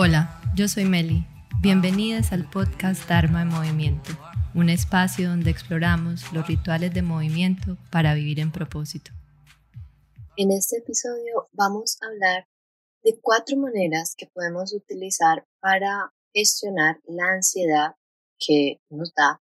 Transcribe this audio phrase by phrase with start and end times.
[0.00, 1.26] Hola, yo soy Meli.
[1.60, 4.10] Bienvenidas al podcast Dharma en Movimiento,
[4.54, 9.10] un espacio donde exploramos los rituales de movimiento para vivir en propósito.
[10.36, 12.46] En este episodio vamos a hablar
[13.02, 17.96] de cuatro maneras que podemos utilizar para gestionar la ansiedad
[18.38, 19.42] que nos da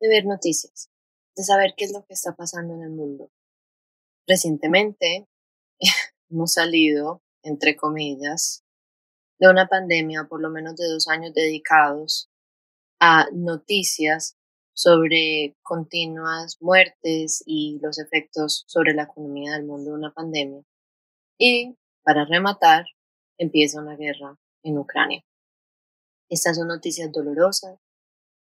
[0.00, 0.90] de ver noticias,
[1.34, 3.30] de saber qué es lo que está pasando en el mundo.
[4.26, 5.26] Recientemente
[6.28, 8.61] hemos salido, entre comillas,
[9.42, 12.30] de una pandemia, por lo menos de dos años dedicados
[13.00, 14.36] a noticias
[14.72, 20.62] sobre continuas muertes y los efectos sobre la economía del mundo de una pandemia.
[21.38, 22.84] Y, para rematar,
[23.36, 25.24] empieza una guerra en Ucrania.
[26.28, 27.80] Estas son noticias dolorosas.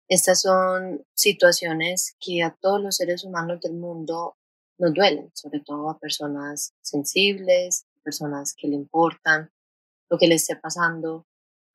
[0.07, 4.37] Estas son situaciones que a todos los seres humanos del mundo
[4.77, 9.49] nos duelen, sobre todo a personas sensibles, personas que le importan,
[10.09, 11.25] lo que le esté pasando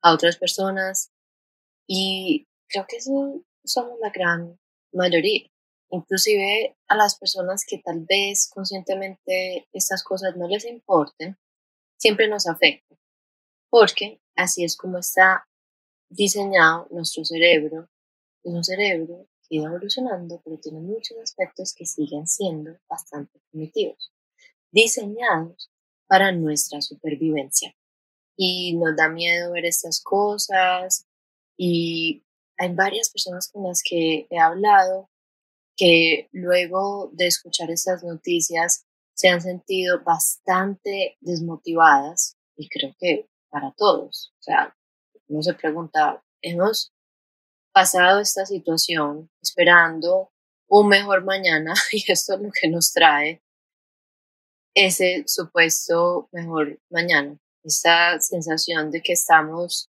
[0.01, 1.11] a otras personas.
[1.87, 4.59] Y creo que eso somos la gran
[4.93, 5.49] mayoría.
[5.89, 11.37] Inclusive a las personas que tal vez conscientemente estas cosas no les importen,
[11.97, 12.95] siempre nos afecta.
[13.69, 15.45] Porque así es como está
[16.09, 17.89] diseñado nuestro cerebro.
[18.43, 24.11] Es un cerebro que ido evolucionando, pero tiene muchos aspectos que siguen siendo bastante primitivos,
[24.71, 25.69] diseñados
[26.07, 27.75] para nuestra supervivencia
[28.35, 31.05] y nos da miedo ver estas cosas
[31.57, 32.23] y
[32.57, 35.09] hay varias personas con las que he hablado
[35.75, 43.73] que luego de escuchar estas noticias se han sentido bastante desmotivadas y creo que para
[43.77, 44.33] todos.
[44.39, 44.75] O sea,
[45.27, 46.93] uno se pregunta, hemos
[47.73, 50.31] pasado esta situación esperando
[50.67, 53.41] un mejor mañana y esto es lo que nos trae
[54.73, 59.89] ese supuesto mejor mañana esa sensación de que estamos,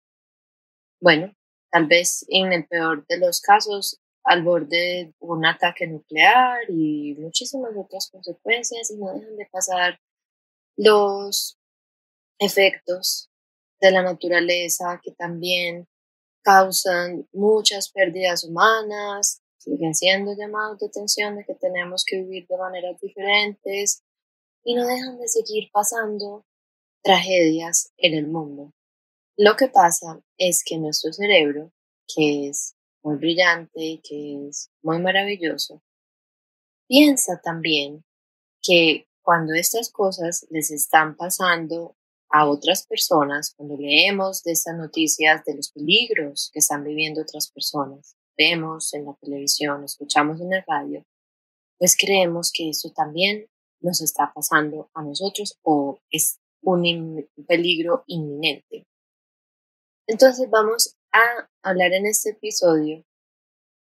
[1.00, 1.34] bueno,
[1.70, 7.16] tal vez en el peor de los casos, al borde de un ataque nuclear y
[7.18, 9.98] muchísimas otras consecuencias y no dejan de pasar
[10.76, 11.58] los
[12.38, 13.30] efectos
[13.80, 15.88] de la naturaleza que también
[16.42, 22.56] causan muchas pérdidas humanas, siguen siendo llamados de atención de que tenemos que vivir de
[22.56, 24.02] maneras diferentes
[24.64, 26.44] y no dejan de seguir pasando
[27.02, 28.72] tragedias en el mundo.
[29.36, 31.72] Lo que pasa es que nuestro cerebro,
[32.14, 35.82] que es muy brillante que es muy maravilloso,
[36.86, 38.04] piensa también
[38.62, 41.96] que cuando estas cosas les están pasando
[42.28, 47.50] a otras personas, cuando leemos de estas noticias de los peligros que están viviendo otras
[47.50, 51.04] personas, vemos en la televisión, escuchamos en la radio,
[51.78, 53.46] pues creemos que eso también
[53.80, 58.86] nos está pasando a nosotros o es un peligro inminente.
[60.06, 63.04] Entonces vamos a hablar en este episodio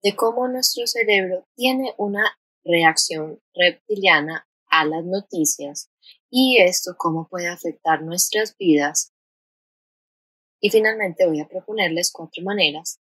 [0.03, 5.91] de cómo nuestro cerebro tiene una reacción reptiliana a las noticias
[6.29, 9.13] y esto cómo puede afectar nuestras vidas.
[10.59, 12.99] Y finalmente voy a proponerles cuatro maneras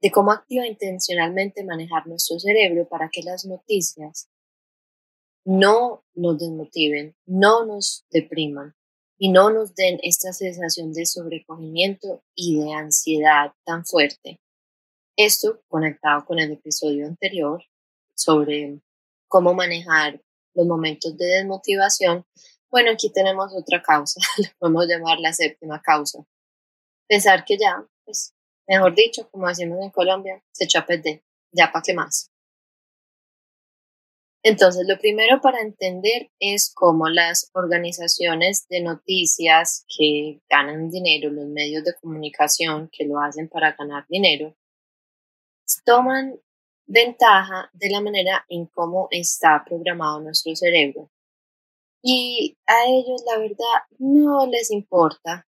[0.00, 4.28] de cómo activa intencionalmente manejar nuestro cerebro para que las noticias
[5.44, 8.74] no nos desmotiven, no nos depriman,
[9.18, 14.40] y no nos den esta sensación de sobrecogimiento y de ansiedad tan fuerte.
[15.16, 17.62] Esto conectado con el episodio anterior
[18.16, 18.80] sobre
[19.28, 20.20] cómo manejar
[20.54, 22.24] los momentos de desmotivación.
[22.70, 26.24] Bueno, aquí tenemos otra causa, le podemos llamar la séptima causa.
[27.08, 28.34] Pensar que ya, pues,
[28.66, 32.30] mejor dicho, como decimos en Colombia, se echó a perder, ya para qué más.
[34.46, 41.46] Entonces, lo primero para entender es cómo las organizaciones de noticias que ganan dinero, los
[41.46, 44.54] medios de comunicación que lo hacen para ganar dinero,
[45.86, 46.38] toman
[46.86, 51.10] ventaja de la manera en cómo está programado nuestro cerebro.
[52.02, 55.46] Y a ellos, la verdad, no les importa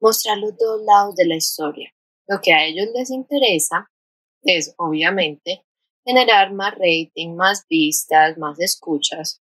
[0.00, 1.94] mostrar los dos lados de la historia.
[2.26, 3.88] Lo que a ellos les interesa
[4.42, 5.64] es, obviamente,
[6.04, 9.40] generar más rating, más vistas, más escuchas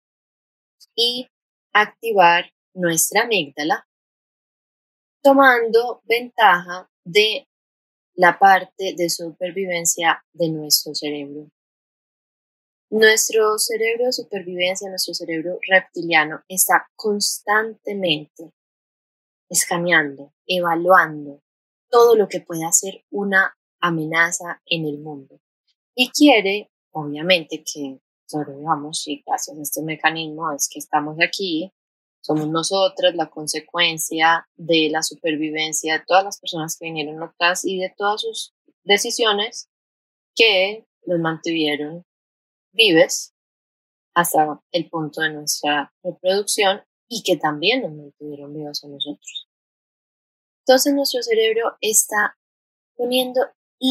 [0.95, 1.29] y
[1.73, 3.87] activar nuestra amígdala
[5.23, 7.49] tomando ventaja de
[8.15, 11.51] la parte de supervivencia de nuestro cerebro.
[12.91, 18.53] Nuestro cerebro de supervivencia, nuestro cerebro reptiliano está constantemente
[19.49, 21.43] escaneando, evaluando
[21.91, 25.41] todo lo que pueda ser una amenaza en el mundo
[25.95, 31.73] y quiere, obviamente, que sobrevivamos y gracias a este mecanismo es que estamos aquí
[32.25, 37.79] somos nosotras la consecuencia de la supervivencia de todas las personas que vinieron atrás y
[37.79, 39.69] de todas sus decisiones
[40.35, 42.07] que nos mantuvieron
[42.73, 43.35] vives
[44.15, 49.49] hasta el punto de nuestra reproducción y que también nos mantuvieron vivos a nosotros.
[50.61, 52.39] Entonces nuestro cerebro está
[52.97, 53.43] poniendo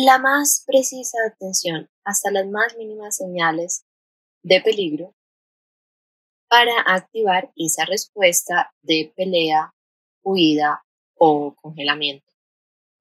[0.01, 3.85] la más precisa atención hasta las más mínimas señales
[4.41, 5.13] de peligro
[6.47, 9.71] para activar esa respuesta de pelea,
[10.23, 10.83] huida
[11.15, 12.25] o congelamiento.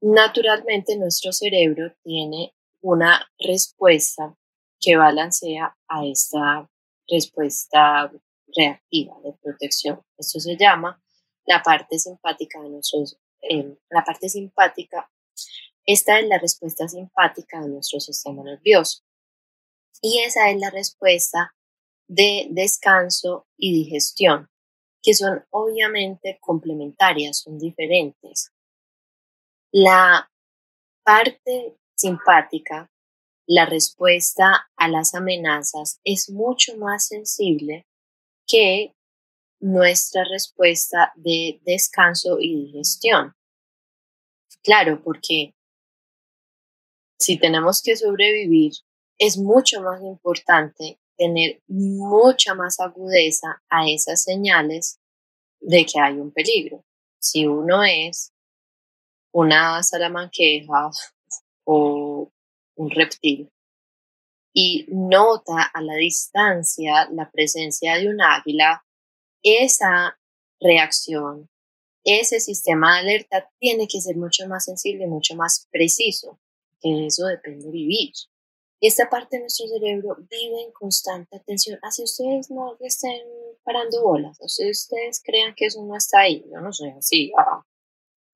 [0.03, 4.37] Naturalmente nuestro cerebro tiene una respuesta
[4.79, 6.69] que balancea a esta
[7.09, 8.13] respuesta
[8.55, 10.03] reactiva de protección.
[10.19, 11.03] Esto se llama
[11.47, 15.11] la parte simpática de nuestros, eh, la parte simpática.
[15.87, 19.03] Esta es la respuesta simpática de nuestro sistema nervioso.
[20.01, 21.55] Y esa es la respuesta
[22.09, 24.49] de descanso y digestión,
[25.03, 28.53] que son obviamente complementarias, son diferentes.
[29.73, 30.31] La
[31.05, 32.91] parte simpática,
[33.47, 37.87] la respuesta a las amenazas es mucho más sensible
[38.47, 38.95] que
[39.61, 43.35] nuestra respuesta de descanso y digestión.
[44.63, 45.55] Claro, porque
[47.23, 48.73] si tenemos que sobrevivir,
[49.19, 54.99] es mucho más importante tener mucha más agudeza a esas señales
[55.61, 56.85] de que hay un peligro.
[57.21, 58.33] Si uno es
[59.33, 60.91] una salamanqueja
[61.65, 62.31] o
[62.77, 63.51] un reptil
[64.53, 68.85] y nota a la distancia la presencia de un águila,
[69.43, 70.19] esa
[70.61, 71.49] reacción,
[72.05, 76.39] ese sistema de alerta tiene que ser mucho más sensible, mucho más preciso,
[76.83, 78.13] que eso depende de vivir.
[78.81, 81.79] Esta parte de nuestro cerebro vive en constante atención.
[81.83, 83.23] Así ustedes no estén
[83.63, 87.33] parando bolas, si ustedes crean que eso no está ahí, yo no soy así.
[87.39, 87.63] Ah.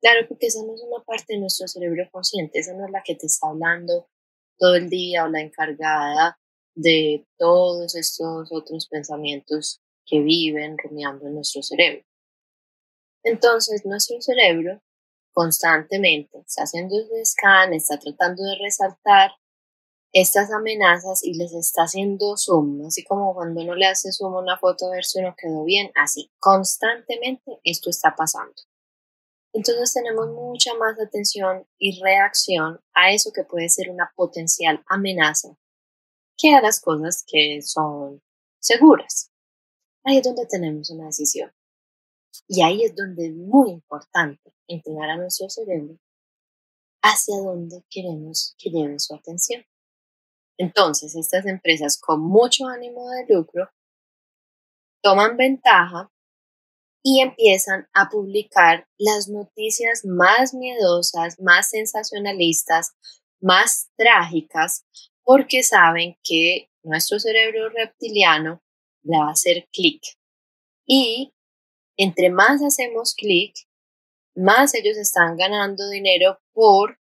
[0.00, 3.02] Claro, porque esa no es una parte de nuestro cerebro consciente, esa no es la
[3.02, 4.08] que te está hablando
[4.56, 6.38] todo el día o la encargada
[6.76, 12.04] de todos estos otros pensamientos que viven rumiando en nuestro cerebro.
[13.24, 14.80] Entonces, nuestro cerebro
[15.36, 19.32] constantemente está haciendo ese scan, está tratando de resaltar
[20.10, 24.40] estas amenazas y les está haciendo zoom, así como cuando uno le hace zoom a
[24.40, 28.54] una foto a ver si uno quedó bien, así, constantemente esto está pasando.
[29.52, 35.54] Entonces tenemos mucha más atención y reacción a eso que puede ser una potencial amenaza
[36.38, 38.22] que a las cosas que son
[38.58, 39.30] seguras.
[40.02, 41.52] Ahí es donde tenemos una decisión.
[42.48, 45.98] Y ahí es donde es muy importante entrenar a nuestro cerebro
[47.02, 49.64] hacia dónde queremos que lleve su atención.
[50.58, 53.70] Entonces, estas empresas con mucho ánimo de lucro
[55.02, 56.10] toman ventaja
[57.02, 62.96] y empiezan a publicar las noticias más miedosas, más sensacionalistas,
[63.40, 64.84] más trágicas,
[65.22, 68.60] porque saben que nuestro cerebro reptiliano
[69.04, 70.02] le va a hacer clic.
[70.86, 71.32] Y
[71.96, 73.54] entre más hacemos clic,
[74.34, 76.98] más ellos están ganando dinero por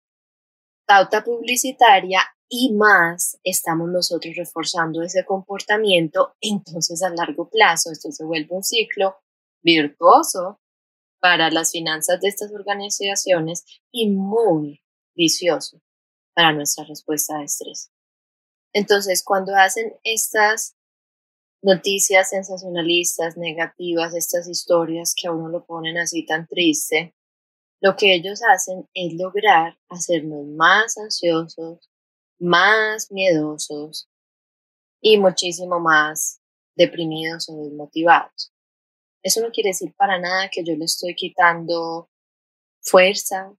[0.86, 8.24] pauta publicitaria y más estamos nosotros reforzando ese comportamiento, entonces a largo plazo esto se
[8.24, 9.16] vuelve un ciclo
[9.62, 10.60] virtuoso
[11.20, 14.82] para las finanzas de estas organizaciones y muy
[15.16, 15.80] vicioso
[16.34, 17.90] para nuestra respuesta de estrés.
[18.74, 20.73] Entonces, cuando hacen estas
[21.64, 27.14] noticias sensacionalistas, negativas, estas historias que a uno lo ponen así tan triste,
[27.80, 31.90] lo que ellos hacen es lograr hacernos más ansiosos,
[32.38, 34.10] más miedosos
[35.00, 36.42] y muchísimo más
[36.76, 38.52] deprimidos o desmotivados.
[39.22, 42.10] Eso no quiere decir para nada que yo le estoy quitando
[42.82, 43.54] fuerza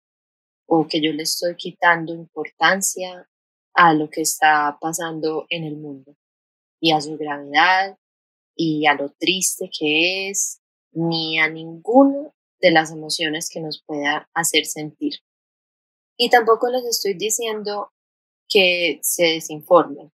[0.68, 3.28] o que yo le estoy quitando importancia
[3.74, 6.16] a lo que está pasando en el mundo
[6.80, 7.98] y a su gravedad
[8.56, 14.30] y a lo triste que es, ni a ninguna de las emociones que nos pueda
[14.34, 15.16] hacer sentir.
[16.18, 17.92] Y tampoco les estoy diciendo
[18.48, 20.12] que se desinformen.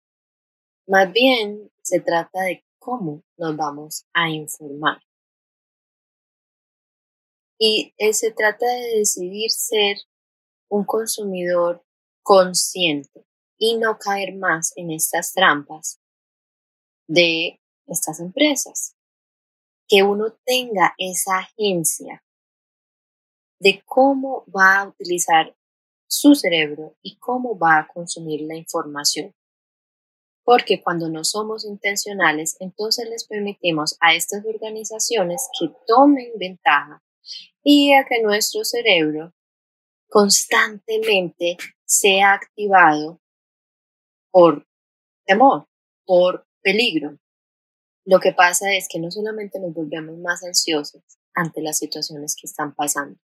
[0.87, 5.01] Más bien se trata de cómo nos vamos a informar.
[7.59, 9.97] Y eh, se trata de decidir ser
[10.69, 11.83] un consumidor
[12.21, 13.25] consciente
[13.57, 15.99] y no caer más en estas trampas
[17.07, 18.95] de estas empresas.
[19.87, 22.23] Que uno tenga esa agencia
[23.59, 25.55] de cómo va a utilizar
[26.07, 29.33] su cerebro y cómo va a consumir la información.
[30.43, 37.03] Porque cuando no somos intencionales, entonces les permitimos a estas organizaciones que tomen ventaja
[37.63, 39.33] y a que nuestro cerebro
[40.09, 43.19] constantemente sea activado
[44.31, 44.65] por
[45.25, 45.67] temor,
[46.05, 47.19] por peligro.
[48.05, 52.47] Lo que pasa es que no solamente nos volvemos más ansiosos ante las situaciones que
[52.47, 53.19] están pasando,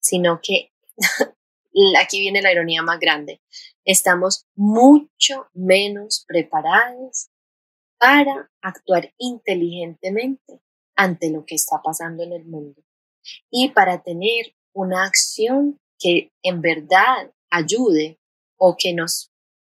[0.00, 0.72] sino que
[2.00, 3.40] aquí viene la ironía más grande,
[3.84, 7.28] estamos mucho menos preparados
[7.98, 10.60] para actuar inteligentemente
[10.96, 12.82] ante lo que está pasando en el mundo
[13.50, 18.18] y para tener una acción que en verdad ayude
[18.58, 19.32] o que nos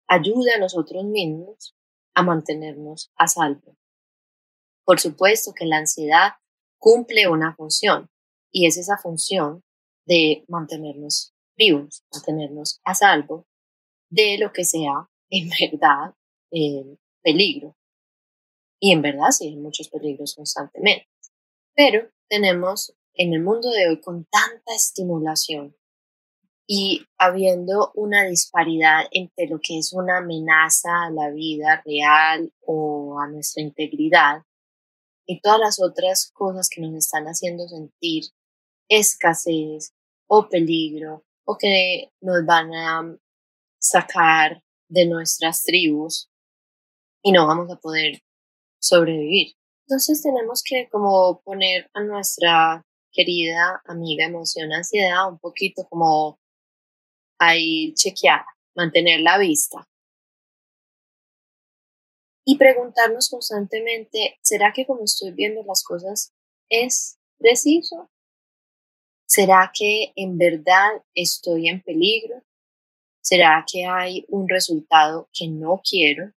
[0.09, 1.77] ayude a nosotros mismos
[2.19, 3.77] a mantenernos a salvo.
[4.85, 6.33] Por supuesto que la ansiedad
[6.81, 8.11] cumple una función
[8.51, 9.63] y es esa función
[10.05, 13.47] de mantenernos vivos, mantenernos a salvo
[14.11, 16.13] de lo que sea en verdad
[16.51, 17.77] eh, peligro.
[18.81, 21.07] Y en verdad sí hay muchos peligros constantemente.
[21.77, 25.77] Pero tenemos en el mundo de hoy con tanta estimulación
[26.71, 33.19] y habiendo una disparidad entre lo que es una amenaza a la vida real o
[33.19, 34.43] a nuestra integridad
[35.27, 38.25] y todas las otras cosas que nos están haciendo sentir
[38.91, 39.95] escasez
[40.29, 43.17] o peligro o que nos van a
[43.81, 46.29] sacar de nuestras tribus
[47.23, 48.21] y no vamos a poder
[48.79, 49.55] sobrevivir.
[49.87, 56.39] Entonces tenemos que como poner a nuestra querida amiga emoción ansiedad un poquito como
[57.39, 59.89] ahí chequeada, mantener la vista.
[62.45, 66.33] Y preguntarnos constantemente, ¿será que como estoy viendo las cosas
[66.71, 68.11] es preciso?
[69.27, 72.43] ¿Será que en verdad estoy en peligro?
[73.21, 76.33] ¿Será que hay un resultado que no quiero?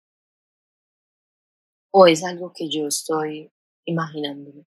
[1.91, 3.51] ¿O es algo que yo estoy
[3.86, 4.65] imaginándome?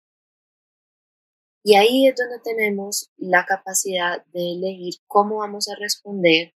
[1.63, 6.55] Y ahí es donde tenemos la capacidad de elegir cómo vamos a responder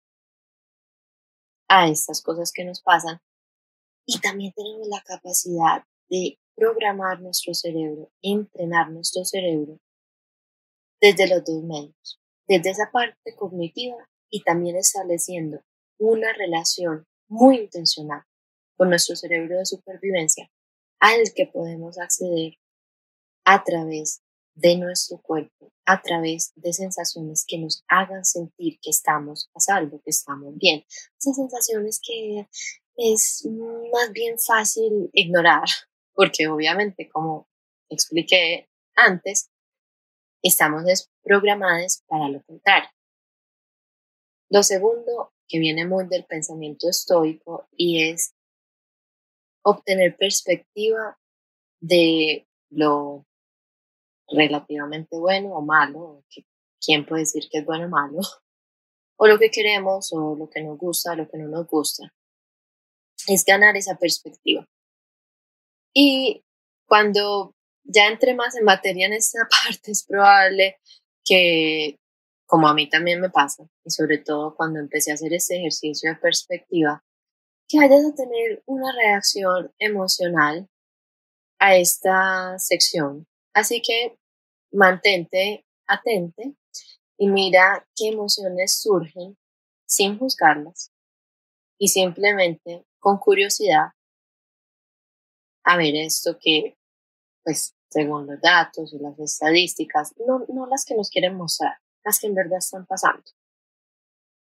[1.69, 3.21] a estas cosas que nos pasan.
[4.07, 9.79] Y también tenemos la capacidad de programar nuestro cerebro, entrenar nuestro cerebro
[11.01, 15.63] desde los dos medios, desde esa parte cognitiva y también estableciendo
[15.99, 18.23] una relación muy intencional
[18.77, 20.51] con nuestro cerebro de supervivencia
[20.99, 22.55] al que podemos acceder
[23.45, 24.24] a través
[24.55, 30.01] de nuestro cuerpo a través de sensaciones que nos hagan sentir que estamos a salvo,
[30.03, 30.85] que estamos bien.
[31.19, 32.49] Esas sensaciones que
[32.97, 33.47] es
[33.93, 35.65] más bien fácil ignorar,
[36.15, 37.49] porque obviamente, como
[37.89, 39.51] expliqué antes,
[40.43, 42.91] estamos desprogramados para lo contrario.
[44.51, 48.35] Lo segundo, que viene muy del pensamiento estoico, y es
[49.63, 51.19] obtener perspectiva
[51.81, 53.27] de lo
[54.29, 56.25] relativamente bueno o malo,
[56.85, 58.19] quién puede decir que es bueno o malo,
[59.17, 62.13] o lo que queremos o lo que nos gusta, lo que no nos gusta,
[63.29, 64.67] es ganar esa perspectiva.
[65.95, 66.45] Y
[66.87, 67.55] cuando
[67.85, 70.79] ya entre más en materia en esta parte, es probable
[71.25, 71.99] que,
[72.47, 76.11] como a mí también me pasa, y sobre todo cuando empecé a hacer este ejercicio
[76.11, 77.05] de perspectiva,
[77.69, 80.69] que vayas a tener una reacción emocional
[81.59, 84.19] a esta sección Así que
[84.73, 86.55] mantente atente
[87.17, 89.39] y mira qué emociones surgen
[89.87, 90.93] sin juzgarlas
[91.79, 93.93] y simplemente con curiosidad
[95.65, 96.77] a ver esto que,
[97.43, 102.19] pues, según los datos y las estadísticas, no, no las que nos quieren mostrar, las
[102.19, 103.25] que en verdad están pasando.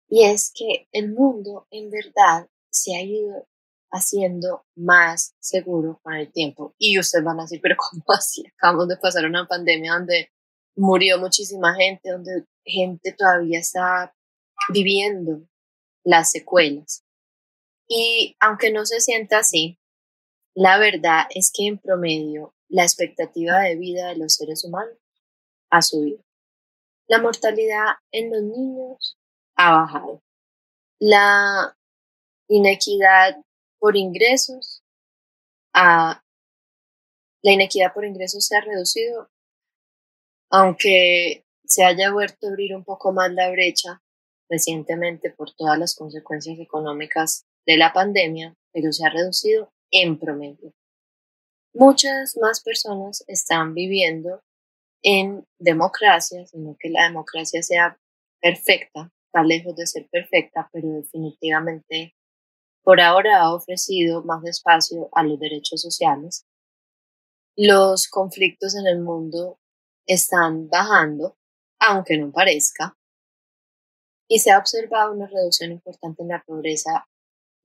[0.09, 3.47] Y es que el mundo en verdad se ha ido
[3.91, 6.75] haciendo más seguro con el tiempo.
[6.77, 8.43] Y ustedes van a decir, pero ¿cómo así?
[8.55, 10.31] Acabamos de pasar una pandemia donde
[10.75, 14.13] murió muchísima gente, donde gente todavía está
[14.73, 15.47] viviendo
[16.03, 17.03] las secuelas.
[17.87, 19.79] Y aunque no se sienta así,
[20.53, 24.97] la verdad es que en promedio la expectativa de vida de los seres humanos
[25.69, 26.23] ha subido.
[27.07, 29.17] La mortalidad en los niños
[29.55, 30.21] ha bajado.
[30.99, 31.77] La
[32.49, 33.37] inequidad
[33.79, 34.83] por ingresos,
[35.73, 36.23] a
[37.43, 39.29] la inequidad por ingresos se ha reducido,
[40.49, 44.01] aunque se haya vuelto a abrir un poco más la brecha
[44.49, 50.73] recientemente por todas las consecuencias económicas de la pandemia, pero se ha reducido en promedio.
[51.73, 54.41] Muchas más personas están viviendo
[55.03, 57.99] en democracia, sino que la democracia sea
[58.41, 62.15] perfecta, está lejos de ser perfecta, pero definitivamente
[62.87, 66.45] por ahora ha ofrecido más espacio a los derechos sociales.
[67.57, 69.59] Los conflictos en el mundo
[70.05, 71.37] están bajando,
[71.79, 72.97] aunque no parezca,
[74.29, 77.09] y se ha observado una reducción importante en la pobreza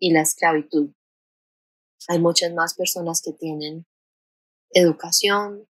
[0.00, 0.90] y la esclavitud.
[2.08, 3.86] Hay muchas más personas que tienen
[4.70, 5.68] educación,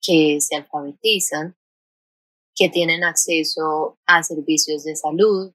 [0.00, 1.56] que se alfabetizan,
[2.54, 5.52] que tienen acceso a servicios de salud,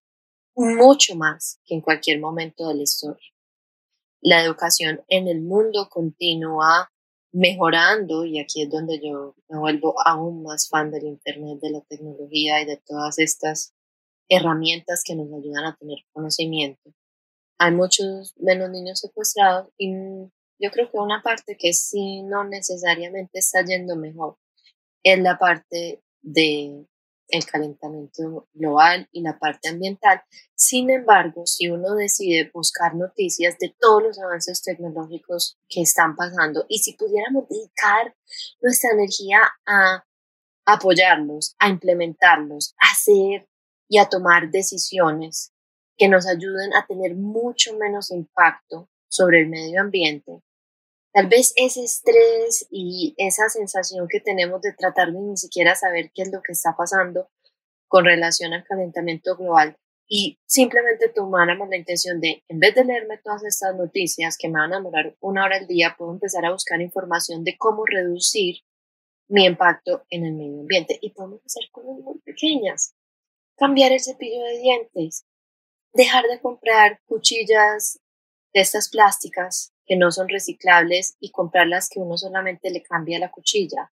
[0.55, 3.27] mucho más que en cualquier momento de la historia.
[4.21, 6.91] La educación en el mundo continúa
[7.33, 11.81] mejorando y aquí es donde yo me vuelvo aún más fan del Internet, de la
[11.81, 13.73] tecnología y de todas estas
[14.29, 16.93] herramientas que nos ayudan a tener conocimiento.
[17.57, 19.91] Hay muchos menos niños secuestrados y
[20.59, 24.37] yo creo que una parte que sí no necesariamente está yendo mejor
[25.03, 26.85] es la parte de
[27.31, 30.21] el calentamiento global y la parte ambiental.
[30.55, 36.65] Sin embargo, si uno decide buscar noticias de todos los avances tecnológicos que están pasando
[36.67, 38.15] y si pudiéramos dedicar
[38.61, 40.05] nuestra energía a
[40.65, 43.47] apoyarlos, a implementarlos, a hacer
[43.87, 45.53] y a tomar decisiones
[45.97, 50.41] que nos ayuden a tener mucho menos impacto sobre el medio ambiente,
[51.13, 56.11] Tal vez ese estrés y esa sensación que tenemos de tratar de ni siquiera saber
[56.13, 57.29] qué es lo que está pasando
[57.87, 59.77] con relación al calentamiento global
[60.13, 64.59] y simplemente tomáramos la intención de, en vez de leerme todas estas noticias que me
[64.59, 68.57] van a demorar una hora al día, puedo empezar a buscar información de cómo reducir
[69.29, 70.99] mi impacto en el medio ambiente.
[71.01, 72.93] Y podemos hacer cosas muy pequeñas.
[73.55, 75.25] Cambiar el cepillo de dientes,
[75.93, 78.01] dejar de comprar cuchillas
[78.53, 83.19] de estas plásticas que no son reciclables y comprar las que uno solamente le cambia
[83.19, 83.91] la cuchilla.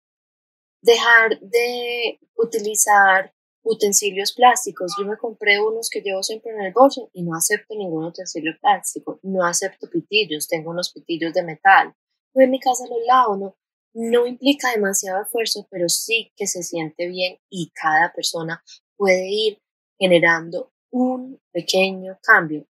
[0.80, 4.94] Dejar de utilizar utensilios plásticos.
[4.98, 8.54] Yo me compré unos que llevo siempre en el bolso y no acepto ningún utensilio
[8.58, 9.20] plástico.
[9.22, 10.48] No acepto pitillos.
[10.48, 11.92] Tengo unos pitillos de metal.
[12.36, 13.36] en mi casa los lavo.
[13.36, 13.56] No,
[13.92, 18.64] no implica demasiado esfuerzo, pero sí que se siente bien y cada persona
[18.96, 19.58] puede ir
[19.98, 22.66] generando un pequeño cambio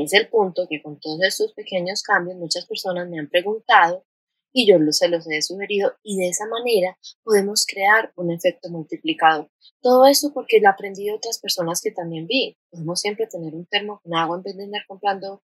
[0.00, 4.04] es el punto que con todos estos pequeños cambios muchas personas me han preguntado
[4.52, 9.50] y yo se los he sugerido y de esa manera podemos crear un efecto multiplicador.
[9.82, 12.56] Todo eso porque lo aprendí de otras personas que también vi.
[12.70, 15.42] Podemos siempre tener un termo con agua en vez de andar comprando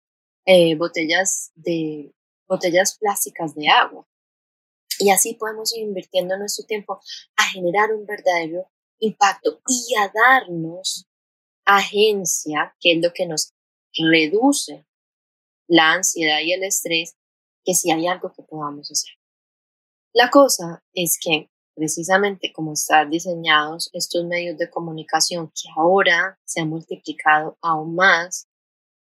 [0.45, 2.13] eh, botellas de
[2.47, 4.07] botellas plásticas de agua.
[4.99, 7.01] Y así podemos ir invirtiendo nuestro tiempo
[7.37, 11.07] a generar un verdadero impacto y a darnos
[11.65, 13.53] agencia, que es lo que nos
[14.05, 14.87] reduce
[15.69, 17.17] la ansiedad y el estrés
[17.65, 19.13] que si hay algo que podamos hacer.
[20.15, 26.61] La cosa es que precisamente como están diseñados estos medios de comunicación que ahora se
[26.61, 28.49] han multiplicado aún más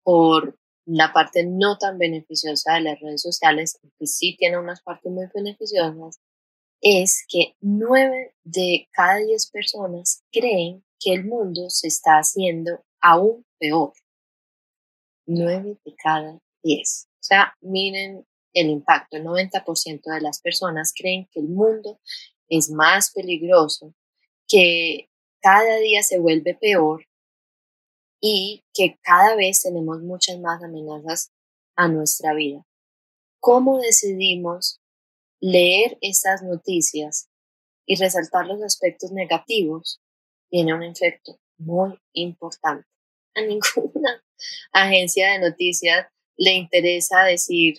[0.03, 5.13] por la parte no tan beneficiosa de las redes sociales, que sí tiene unas partes
[5.13, 6.21] muy beneficiosas,
[6.81, 13.45] es que nueve de cada diez personas creen que el mundo se está haciendo aún
[13.59, 13.93] peor.
[15.27, 17.09] 9 de cada 10.
[17.13, 19.17] O sea, miren el impacto.
[19.17, 22.01] El 90% de las personas creen que el mundo
[22.49, 23.95] es más peligroso,
[24.49, 25.09] que
[25.41, 27.07] cada día se vuelve peor
[28.21, 31.33] y que cada vez tenemos muchas más amenazas
[31.77, 32.65] a nuestra vida.
[33.41, 34.81] ¿Cómo decidimos
[35.41, 37.29] leer estas noticias
[37.85, 40.01] y resaltar los aspectos negativos?
[40.49, 42.89] Tiene un efecto muy importante.
[43.37, 44.23] A ninguna
[44.73, 47.79] agencia de noticias le interesa decir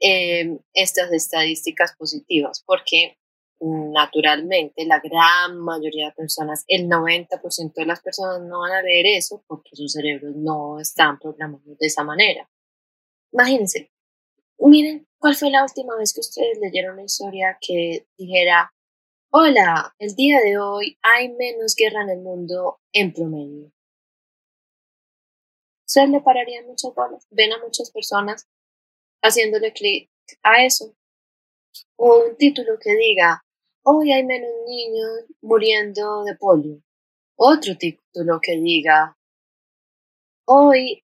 [0.00, 3.18] em, estas estadísticas positivas, porque
[3.60, 9.06] naturalmente la gran mayoría de personas, el 90% de las personas no van a leer
[9.18, 12.48] eso porque sus cerebros no están programados de esa manera.
[13.32, 13.90] Imagínense,
[14.58, 18.72] miren, ¿cuál fue la última vez que ustedes leyeron una historia que dijera,
[19.30, 23.72] hola, el día de hoy hay menos guerra en el mundo en promedio?
[25.88, 27.26] Se le pararían muchas bolas.
[27.30, 28.46] Ven a muchas personas
[29.22, 30.10] haciéndole clic
[30.42, 30.94] a eso.
[31.96, 33.42] O un título que diga,
[33.84, 36.82] hoy hay menos niños muriendo de polio.
[37.36, 39.16] Otro título que diga,
[40.44, 41.04] hoy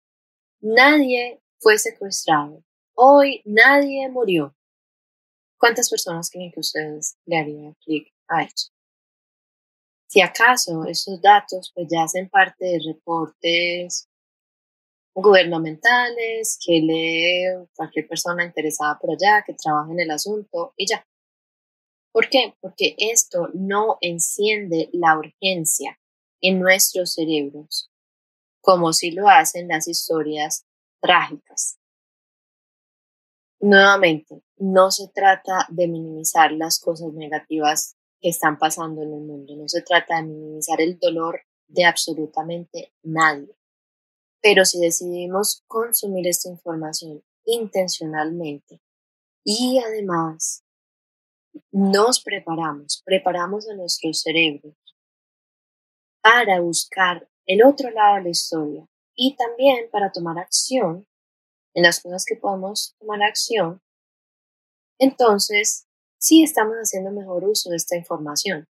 [0.60, 2.62] nadie fue secuestrado.
[2.94, 4.54] Hoy nadie murió.
[5.58, 8.70] ¿Cuántas personas creen que ustedes le harían clic a eso?
[10.08, 14.10] Si acaso esos datos pues ya hacen parte de reportes
[15.16, 21.06] gubernamentales, que lee cualquier persona interesada por allá, que trabaje en el asunto y ya.
[22.12, 22.56] ¿Por qué?
[22.62, 26.00] Porque esto no enciende la urgencia
[26.42, 27.90] en nuestros cerebros,
[28.62, 30.66] como si lo hacen las historias
[31.02, 31.80] trágicas.
[33.60, 39.56] nuevamente, no se trata de minimizar las cosas negativas que están pasando en el mundo,
[39.56, 43.56] no se trata de minimizar el dolor de absolutamente nadie.
[44.44, 48.82] Pero si decidimos consumir esta información intencionalmente
[49.46, 50.66] y además
[51.72, 54.76] nos preparamos, preparamos a nuestros cerebros
[56.22, 61.08] para buscar el otro lado de la historia y también para tomar acción
[61.74, 63.82] en las cosas que podemos tomar acción,
[65.00, 68.68] entonces sí estamos haciendo mejor uso de esta información.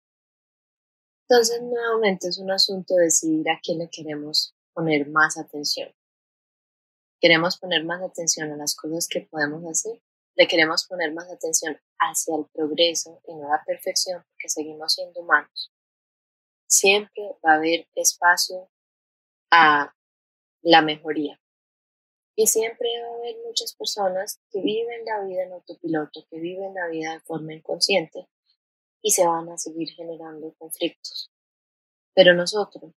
[1.27, 5.93] Entonces, nuevamente es un asunto de decidir a quién le queremos poner más atención.
[7.19, 10.01] Queremos poner más atención a las cosas que podemos hacer,
[10.35, 15.21] le queremos poner más atención hacia el progreso y no la perfección porque seguimos siendo
[15.21, 15.71] humanos.
[16.67, 18.69] Siempre va a haber espacio
[19.51, 19.93] a
[20.63, 21.39] la mejoría.
[22.35, 26.73] Y siempre va a haber muchas personas que viven la vida en autopiloto, que viven
[26.73, 28.27] la vida de forma inconsciente
[29.03, 31.29] y se van a seguir generando conflictos.
[32.15, 32.91] Pero nosotros,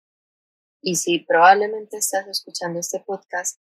[0.84, 3.58] y si probablemente estás escuchando este podcast,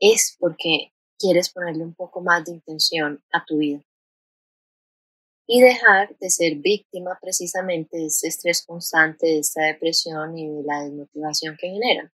[0.00, 3.80] es porque quieres ponerle un poco más de intención a tu vida.
[5.46, 10.62] Y dejar de ser víctima precisamente de este estrés constante, de esta depresión y de
[10.64, 12.10] la desmotivación que generan.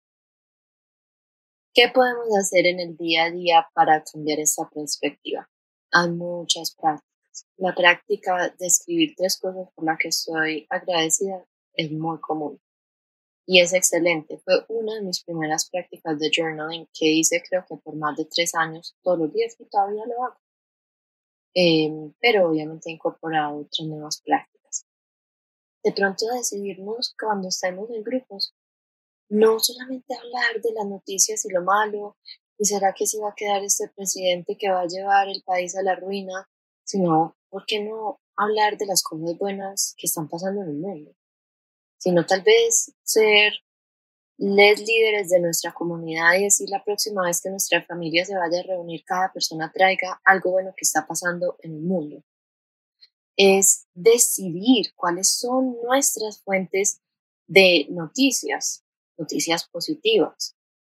[1.75, 5.51] ¿Qué podemos hacer en el día a día para cambiar esta perspectiva?
[5.91, 7.47] Hay muchas prácticas.
[7.57, 12.61] La práctica de escribir tres cosas por las que estoy agradecida es muy común
[13.47, 14.39] y es excelente.
[14.39, 18.25] Fue una de mis primeras prácticas de journaling que hice creo que por más de
[18.25, 20.37] tres años, todos los días y todavía lo hago.
[21.55, 24.87] Em, pero obviamente he incorporado otras nuevas prácticas.
[25.85, 28.55] De pronto decidirnos cuando estemos en grupos
[29.29, 32.17] no solamente hablar de las noticias y lo malo,
[32.59, 35.77] y será que se va a quedar este presidente que va a llevar el país
[35.77, 36.49] a la ruina,
[36.85, 41.15] sino, ¿por qué no hablar de las cosas buenas que están pasando en el mundo?
[42.05, 43.55] Sino tal vez ser
[44.37, 48.61] les líderes de nuestra comunidad y decir la próxima vez que nuestra familia se vaya
[48.61, 52.23] a reunir, cada persona traiga algo bueno que está pasando en el mundo.
[53.39, 57.01] Es decidir cuáles son nuestras fuentes
[57.47, 58.85] de noticias,
[59.17, 60.55] noticias positivas.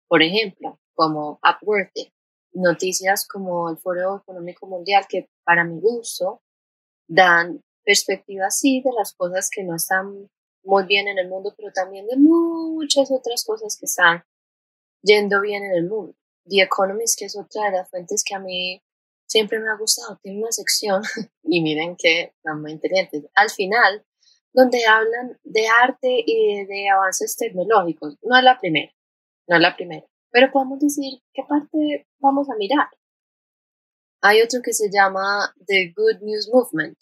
[0.07, 2.11] Por ejemplo, como Upworthy,
[2.53, 6.41] noticias como el Foro Económico Mundial que para mi gusto
[7.07, 10.31] dan perspectivas sí de las cosas que no están
[10.65, 14.23] muy bien en el mundo, pero también de muchas otras cosas que están
[15.01, 16.15] yendo bien en el mundo.
[16.47, 18.81] The Economist, que es otra de las fuentes que a mí
[19.27, 21.01] siempre me ha gustado, tiene una sección,
[21.43, 23.25] y miren que son muy inteligentes.
[23.35, 24.05] Al final,
[24.55, 28.17] donde hablan de arte y de avances tecnológicos.
[28.21, 28.91] No es la primera,
[29.47, 32.87] no es la primera, pero podemos decir qué parte vamos a mirar.
[34.21, 36.97] Hay otro que se llama The Good News Movement,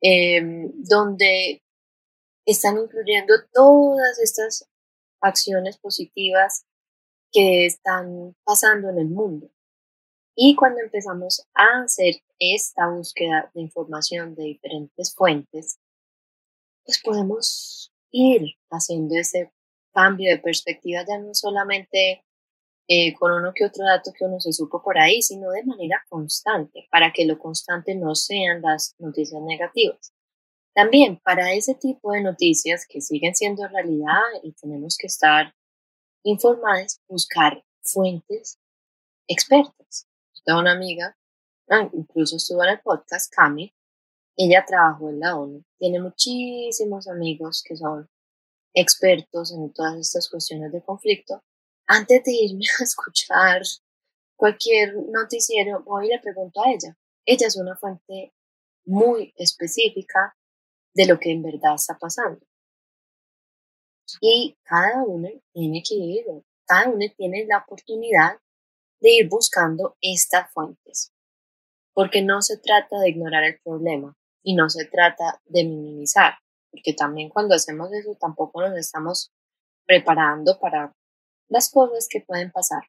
[0.00, 1.62] em, donde
[2.46, 4.68] están incluyendo todas estas
[5.20, 6.64] acciones positivas
[7.32, 9.50] que están pasando en el mundo.
[10.34, 15.78] Y cuando empezamos a hacer esta búsqueda de información de diferentes fuentes,
[16.84, 19.50] pues podemos ir haciendo ese
[19.92, 22.22] cambio de perspectiva ya no solamente
[22.88, 26.04] eh, con uno que otro dato que uno se supo por ahí, sino de manera
[26.08, 30.12] constante, para que lo constante no sean las noticias negativas.
[30.76, 35.54] También para ese tipo de noticias que siguen siendo realidad y tenemos que estar
[36.22, 38.58] informadas, buscar fuentes
[39.26, 40.06] expertas.
[40.44, 41.16] Tengo una amiga,
[41.70, 43.74] ah, incluso estuvo en el podcast, Cami,
[44.36, 48.10] ella trabajó en la ONU, tiene muchísimos amigos que son
[48.74, 51.42] expertos en todas estas cuestiones de conflicto.
[51.86, 53.62] Antes de irme a escuchar
[54.36, 56.98] cualquier noticiero, voy y le pregunto a ella.
[57.24, 58.34] Ella es una fuente
[58.84, 60.36] muy específica
[60.96, 62.40] de lo que en verdad está pasando.
[64.20, 66.24] Y cada uno tiene que ir,
[66.64, 68.38] cada uno tiene la oportunidad
[69.00, 71.12] de ir buscando estas fuentes.
[71.92, 76.34] Porque no se trata de ignorar el problema, y no se trata de minimizar,
[76.70, 79.32] porque también cuando hacemos eso tampoco nos estamos
[79.86, 80.92] preparando para
[81.48, 82.84] las cosas que pueden pasar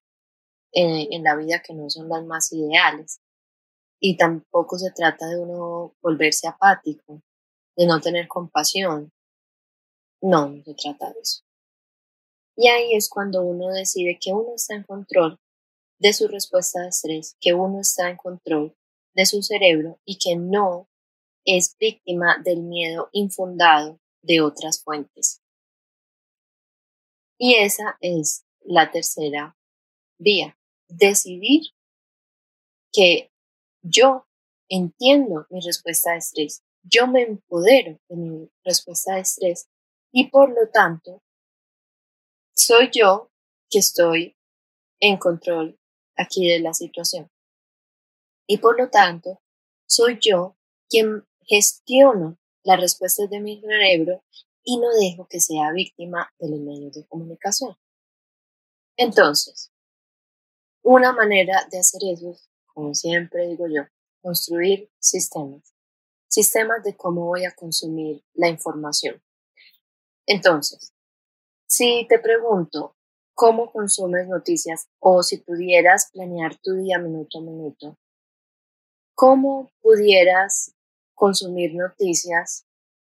[0.72, 3.20] en, en la vida que no son las más ideales.
[4.00, 7.24] Y tampoco se trata de uno volverse apático,
[7.78, 9.14] de no tener compasión.
[10.22, 11.44] No, se trata de eso.
[12.58, 15.40] Y ahí es cuando uno decide que uno está en control
[16.00, 18.76] de su respuesta de estrés, que uno está en control
[19.14, 20.90] de su cerebro y que no
[21.46, 25.42] es víctima del miedo infundado de otras fuentes.
[27.38, 29.56] Y esa es la tercera
[30.20, 31.62] vía, decidir
[32.92, 33.32] que
[33.84, 34.26] yo
[34.68, 39.68] entiendo mi respuesta de estrés, yo me empodero de mi respuesta de estrés
[40.12, 41.22] y por lo tanto
[42.56, 43.30] soy yo
[43.70, 44.36] que estoy
[45.00, 45.80] en control
[46.16, 47.30] aquí de la situación.
[48.48, 49.42] Y por lo tanto,
[49.88, 50.56] soy yo
[50.90, 54.24] quien gestiono las respuestas de mi cerebro
[54.64, 57.76] y no dejo que sea víctima de los medios de comunicación.
[58.98, 59.72] Entonces,
[60.82, 62.36] una manera de hacer eso,
[62.74, 63.84] como siempre digo yo,
[64.22, 65.77] construir sistemas.
[66.28, 69.22] Sistemas de cómo voy a consumir la información.
[70.26, 70.94] Entonces,
[71.66, 72.96] si te pregunto
[73.34, 77.98] cómo consumes noticias o si pudieras planear tu día minuto a minuto,
[79.16, 80.74] ¿cómo pudieras
[81.14, 82.66] consumir noticias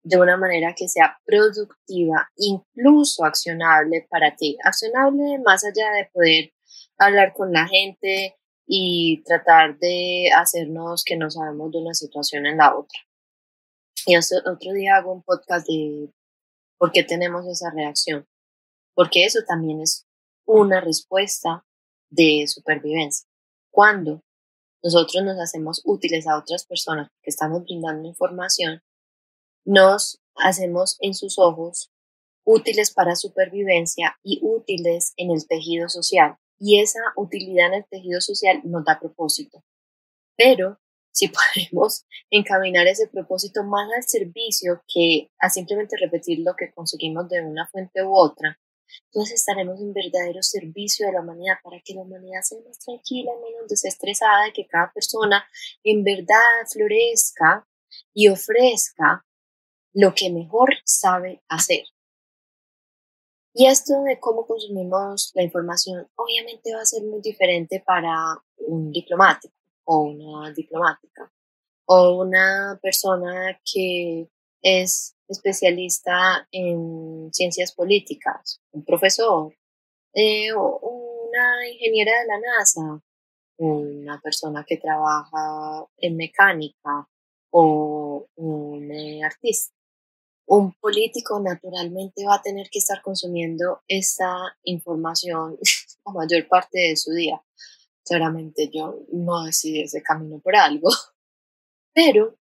[0.03, 4.57] de una manera que sea productiva, incluso accionable para ti?
[4.64, 6.53] Accionable más allá de poder
[6.98, 8.37] hablar con la gente
[8.74, 12.98] y tratar de hacernos que no sabemos de una situación en la otra.
[14.06, 16.11] Y otro día hago un podcast de
[16.78, 18.26] por qué tenemos esa reacción,
[18.94, 20.06] porque eso también es
[20.46, 21.66] una respuesta
[22.08, 23.28] de supervivencia.
[23.70, 24.22] Cuando
[24.82, 28.80] nosotros nos hacemos útiles a otras personas que estamos brindando información,
[29.66, 31.92] nos hacemos en sus ojos
[32.44, 36.38] útiles para supervivencia y útiles en el tejido social.
[36.64, 39.64] Y esa utilidad en el tejido social nos da propósito.
[40.37, 40.79] Pero
[41.11, 47.29] si podemos encaminar ese propósito más al servicio que a simplemente repetir lo que conseguimos
[47.29, 48.61] de una fuente u otra,
[49.07, 53.33] entonces estaremos en verdadero servicio de la humanidad para que la humanidad sea más tranquila,
[53.42, 55.44] menos desestresada y que cada persona
[55.83, 56.38] en verdad
[56.70, 57.66] florezca
[58.14, 59.27] y ofrezca
[59.94, 61.87] lo que mejor sabe hacer.
[63.55, 68.91] Y esto de cómo consumimos la información obviamente va a ser muy diferente para un
[68.91, 71.31] diplomático o una diplomática
[71.87, 74.29] o una persona que
[74.62, 79.53] es especialista en ciencias políticas, un profesor,
[80.15, 83.03] eh, una ingeniera de la NASA,
[83.59, 87.09] una persona que trabaja en mecánica
[87.51, 89.75] o un eh, artista.
[90.46, 95.59] Un político naturalmente va a tener que estar consumiendo esa información
[96.05, 97.42] la mayor parte de su día.
[98.05, 100.88] Claramente yo no decidí ese camino por algo,
[101.94, 102.37] pero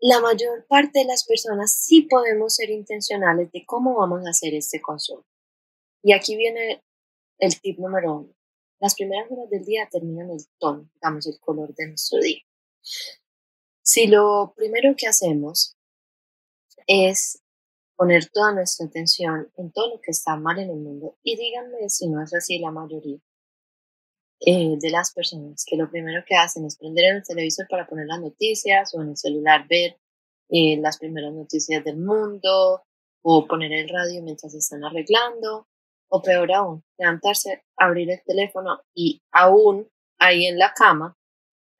[0.00, 4.54] la mayor parte de las personas sí podemos ser intencionales de cómo vamos a hacer
[4.54, 5.24] este consumo.
[6.02, 6.84] Y aquí viene
[7.38, 8.34] el tip número uno.
[8.80, 12.42] Las primeras horas del día terminan el tono, digamos, el color de nuestro día.
[13.82, 15.78] Si lo primero que hacemos
[16.86, 17.42] es
[17.96, 21.88] poner toda nuestra atención en todo lo que está mal en el mundo, y díganme
[21.88, 23.18] si no es así la mayoría
[24.40, 28.06] eh, de las personas, que lo primero que hacen es prender el televisor para poner
[28.06, 29.96] las noticias o en el celular ver
[30.50, 32.82] eh, las primeras noticias del mundo
[33.22, 35.66] o poner el radio mientras están arreglando.
[36.08, 41.16] O peor aún, levantarse, abrir el teléfono y aún ahí en la cama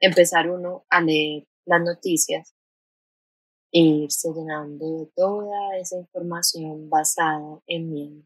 [0.01, 2.54] empezar uno a leer las noticias
[3.74, 8.22] e irse llenando de toda esa información basada en miedo.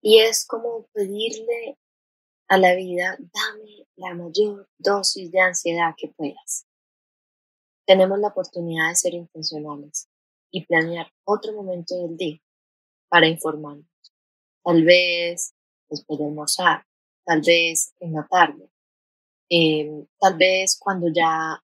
[0.00, 1.76] Y es como pedirle
[2.46, 6.66] a la vida, dame la mayor dosis de ansiedad que puedas.
[7.84, 10.08] Tenemos la oportunidad de ser intencionales
[10.52, 12.40] y planear otro momento del día
[13.08, 13.86] para informarnos.
[14.62, 15.52] Tal vez
[15.90, 16.86] después de almorzar,
[17.24, 18.70] tal vez en la tarde,
[19.48, 21.60] em, tal vez cuando ya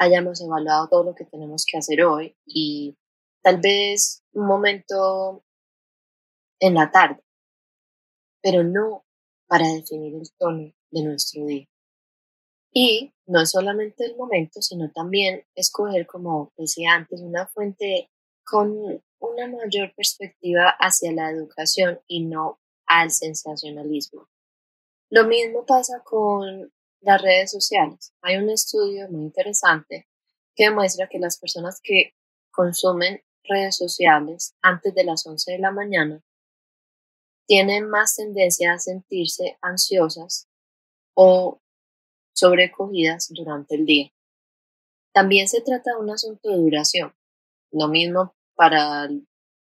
[0.00, 2.96] hayamos evaluado todo lo que tenemos que hacer hoy y
[3.42, 5.44] tal vez un momento
[6.58, 7.22] en la tarde,
[8.42, 9.04] pero no
[9.46, 11.66] para definir el tono de nuestro día.
[12.72, 18.10] Y no es solamente el momento, sino también escoger, como decía antes, una fuente
[18.42, 18.70] con
[19.18, 24.28] una mayor perspectiva hacia la educación y no al sensacionalismo.
[25.10, 28.12] Lo mismo pasa con las redes sociales.
[28.22, 30.08] Hay un estudio muy interesante
[30.54, 32.14] que demuestra que las personas que
[32.50, 36.22] consumen redes sociales antes de las 11 de la mañana
[37.46, 40.48] tienen más tendencia a sentirse ansiosas
[41.14, 41.60] o
[42.32, 44.12] sobrecogidas durante el día.
[45.12, 47.12] También se trata de un asunto de duración.
[47.72, 49.08] Lo mismo para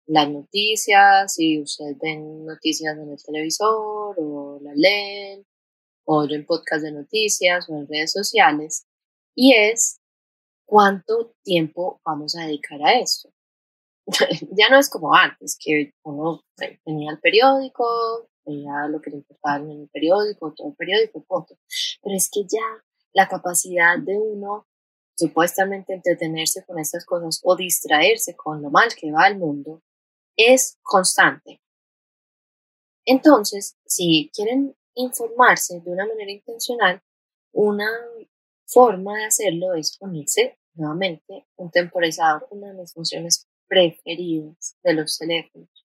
[0.07, 5.47] las noticias, si ustedes ven noticias en el televisor o la leen
[6.11, 8.87] o en podcast de noticias o en redes sociales,
[9.35, 10.01] y es
[10.67, 13.31] cuánto tiempo vamos a dedicar a esto.
[14.53, 16.43] ya no es como antes, que uno
[16.85, 21.27] tenía el periódico, veía lo que le importaba en el periódico, todo el periódico.
[22.03, 24.67] Pero es que ya la capacidad de uno
[25.15, 29.83] supuestamente entretenerse con estas cosas o distraerse con lo mal que va el mundo
[30.37, 31.61] es constante.
[33.05, 37.01] Entonces, si quieren informarse de una manera intencional,
[37.53, 37.89] una
[38.67, 45.17] forma de hacerlo es ponerse nuevamente un temporizador, una de mis funciones preferidas de los
[45.17, 45.87] teléfonos.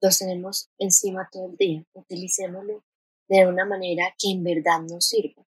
[0.00, 2.82] Los tenemos encima todo el día, utilicémoslo
[3.28, 5.46] de una manera que en verdad nos sirva.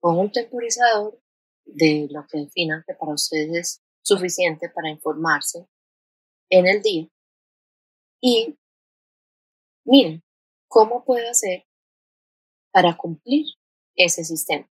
[0.00, 1.20] Con un temporizador
[1.64, 5.66] de lo que definan que para ustedes es suficiente para informarse
[6.50, 7.08] en el día.
[8.20, 8.58] Y
[9.84, 10.22] miren,
[10.68, 11.67] ¿cómo puedo hacer
[12.78, 13.44] para cumplir
[13.96, 14.70] ese sistema?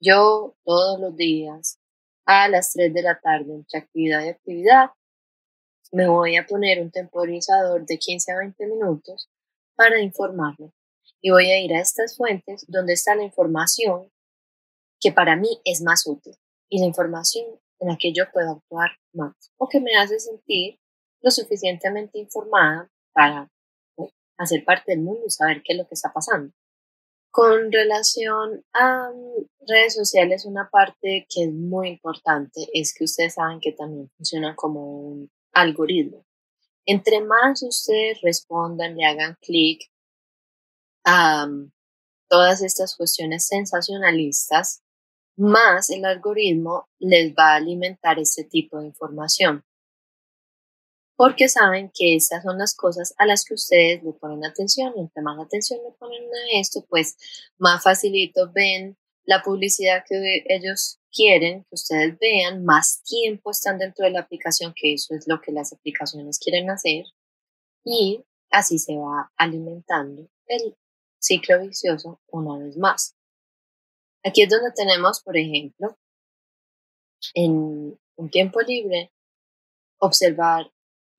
[0.00, 1.80] Yo todos los días
[2.24, 4.90] a las 3 de la tarde entre actividad y actividad
[5.90, 9.28] me voy a poner un temporizador de 15 a 20 minutos
[9.74, 10.70] para informarme
[11.20, 14.08] y voy a ir a estas fuentes donde está la información
[15.00, 16.36] que para mí es más útil
[16.68, 17.44] y la información
[17.80, 20.78] en la que yo puedo actuar más o que me hace sentir
[21.20, 23.50] lo suficientemente informada para
[24.38, 26.52] hacer parte del mundo y saber qué es lo que está pasando.
[27.32, 29.10] Con relación a
[29.66, 34.54] redes sociales, una parte que es muy importante es que ustedes saben que también funciona
[34.54, 36.26] como un algoritmo.
[36.84, 39.90] Entre más ustedes respondan y hagan clic
[41.06, 41.48] a
[42.28, 44.82] todas estas cuestiones sensacionalistas,
[45.36, 49.64] más el algoritmo les va a alimentar este tipo de información.
[51.16, 54.92] Porque saben que esas son las cosas a las que ustedes le ponen atención.
[54.96, 57.16] Entre más atención le ponen a esto, pues
[57.58, 64.04] más facilito ven la publicidad que ellos quieren que ustedes vean, más tiempo están dentro
[64.04, 67.04] de la aplicación, que eso es lo que las aplicaciones quieren hacer.
[67.84, 70.76] Y así se va alimentando el
[71.18, 73.14] ciclo vicioso una vez más.
[74.24, 75.96] Aquí es donde tenemos, por ejemplo,
[77.34, 79.12] en un tiempo libre,
[79.98, 80.71] observar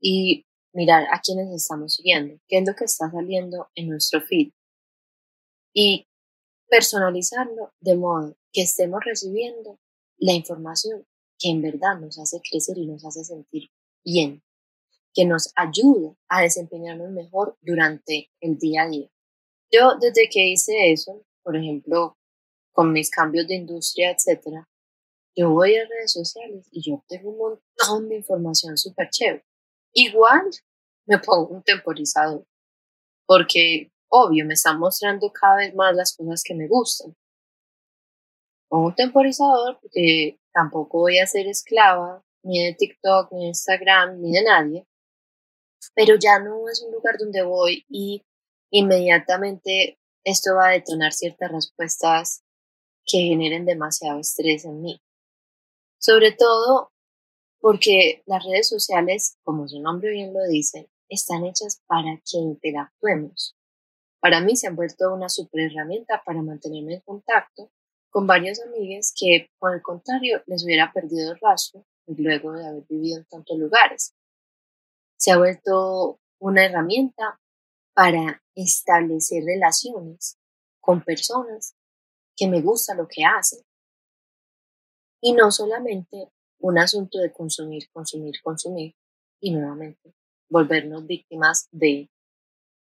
[0.03, 4.51] y mirar a quienes estamos siguiendo, qué es lo que está saliendo en nuestro feed
[5.73, 6.07] y
[6.67, 9.79] personalizarlo de modo que estemos recibiendo
[10.17, 11.07] la información
[11.39, 13.69] que en verdad nos hace crecer y nos hace sentir
[14.03, 14.43] bien,
[15.13, 19.09] que nos ayuda a desempeñarnos mejor durante el día a día.
[19.71, 22.17] Yo desde que hice eso, por ejemplo,
[22.73, 24.67] con mis cambios de industria, etcétera,
[25.35, 29.45] yo voy a redes sociales y yo tengo un montón de información súper chévere.
[29.93, 30.49] Igual
[31.05, 32.45] me pongo un temporizador,
[33.27, 37.15] porque obvio me están mostrando cada vez más las cosas que me gustan.
[38.69, 44.19] Pongo un temporizador porque tampoco voy a ser esclava ni de TikTok, ni de Instagram,
[44.19, 44.87] ni de nadie.
[45.95, 48.23] Pero ya no es un lugar donde voy y
[48.71, 52.43] inmediatamente esto va a detonar ciertas respuestas
[53.05, 55.01] que generen demasiado estrés en mí.
[55.99, 56.92] Sobre todo
[57.63, 63.55] porque las redes sociales, como su nombre bien lo dice, están hechas para que interactuemos.
[64.19, 67.71] Para mí se han vuelto una super herramienta para mantenerme en contacto
[68.09, 72.83] con varios amigos que, por el contrario, les hubiera perdido el rastro luego de haber
[72.89, 74.13] vivido en tantos lugares.
[75.15, 77.39] Se ha vuelto una herramienta
[77.93, 80.37] para establecer relaciones
[80.81, 81.77] con personas
[82.35, 83.63] que me gusta lo que hace.
[85.21, 86.29] Y no solamente
[86.63, 88.95] un asunto de consumir, consumir, consumir
[89.41, 90.15] y nuevamente
[90.49, 92.09] volvernos víctimas de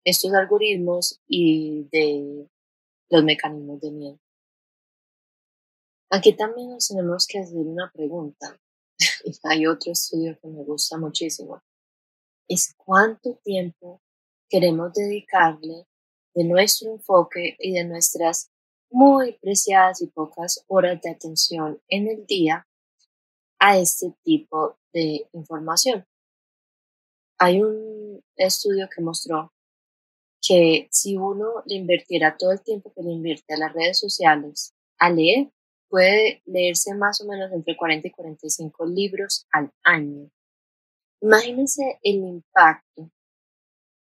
[0.04, 2.50] estos algoritmos y de
[3.10, 4.20] los mecanismos de miedo.
[6.10, 8.60] Aquí también nos tenemos que hacer una pregunta.
[9.44, 11.62] Hay otro estudio que me gusta muchísimo.
[12.48, 14.02] Es cuánto tiempo
[14.50, 15.86] queremos dedicarle
[16.34, 18.50] de nuestro enfoque y de nuestras
[18.90, 22.67] muy preciadas y pocas horas de atención en el día
[23.60, 26.06] a este tipo de información.
[27.40, 29.54] Hay un estudio que mostró
[30.42, 34.74] que si uno le invirtiera todo el tiempo que le invierte a las redes sociales
[34.98, 35.52] a leer,
[35.90, 40.30] puede leerse más o menos entre 40 y 45 libros al año.
[41.22, 43.12] Imagínense el impacto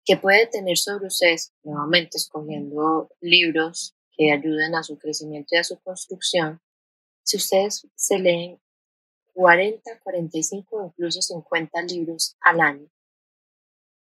[0.05, 5.65] que puede tener sobre ustedes, nuevamente escogiendo libros que ayuden a su crecimiento y a
[5.65, 6.61] su construcción,
[7.25, 8.61] si ustedes se leen
[9.35, 12.89] 40, 45 o incluso 50 libros al año.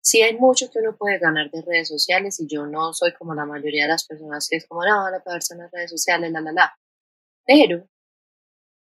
[0.03, 3.35] Sí hay mucho que uno puede ganar de redes sociales y yo no soy como
[3.35, 6.33] la mayoría de las personas que es como, no, la persona en las redes sociales,
[6.33, 6.75] la, la, la.
[7.45, 7.87] Pero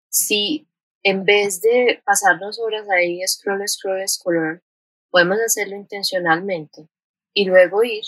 [0.09, 0.67] si
[1.03, 4.63] en vez de pasarnos horas ahí scroll, scroll, scroll,
[5.11, 6.89] podemos hacerlo intencionalmente
[7.33, 8.05] y luego ir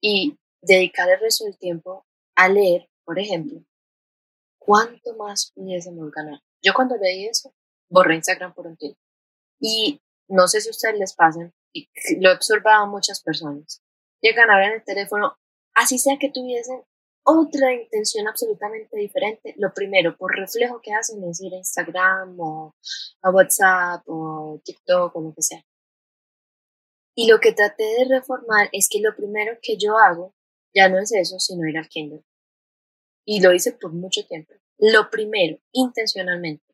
[0.00, 3.62] y dedicar el resto del tiempo a leer, por ejemplo,
[4.58, 6.40] cuánto más pudiésemos ganar.
[6.62, 7.54] Yo cuando leí eso,
[7.88, 8.98] borré Instagram por un tiempo.
[9.60, 11.88] Y no sé si a ustedes les pasen, y
[12.20, 13.82] lo he observado a muchas personas,
[14.20, 15.36] llegan a ver en el teléfono,
[15.74, 16.82] así sea que tuviesen
[17.22, 22.74] otra intención absolutamente diferente, lo primero, por reflejo que hacen es ir a Instagram o
[23.22, 25.64] a WhatsApp o TikTok o lo que sea.
[27.14, 30.34] Y lo que traté de reformar es que lo primero que yo hago
[30.74, 32.24] ya no es eso, sino ir al Kindle.
[33.26, 34.54] Y lo hice por mucho tiempo.
[34.80, 36.64] Lo primero, intencionalmente,